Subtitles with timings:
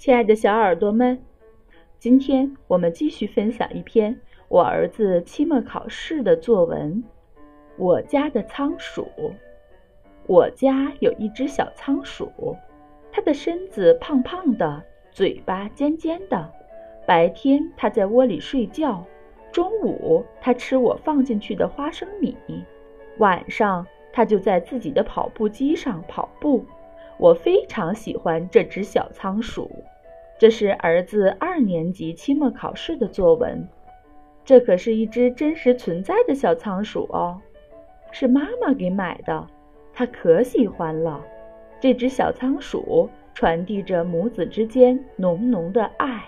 [0.00, 1.22] 亲爱的小耳朵们，
[1.98, 7.04] 今天我们继续分享一篇我儿子期末考试的作文。
[7.76, 9.06] 我家的仓鼠。
[10.26, 12.56] 我家有一只小仓鼠，
[13.12, 16.50] 它的身子胖胖的，嘴巴尖尖的。
[17.06, 19.04] 白天它在窝里睡觉，
[19.52, 22.34] 中午它吃我放进去的花生米，
[23.18, 26.64] 晚上它就在自己的跑步机上跑步。
[27.20, 29.70] 我非常喜欢这只小仓鼠。
[30.38, 33.68] 这是儿子二年级期末考试的作文，
[34.42, 37.38] 这可是一只真实存在的小仓鼠哦，
[38.10, 39.46] 是妈妈给买的，
[39.92, 41.22] 他可喜欢了。
[41.78, 46.24] 这只小仓鼠传递着母子之间浓浓的爱。